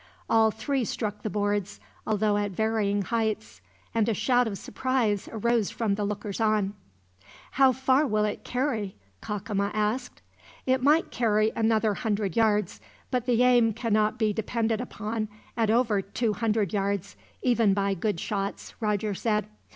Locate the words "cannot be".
13.73-14.33